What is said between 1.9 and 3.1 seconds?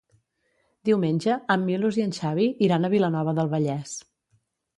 i en Xavi iran a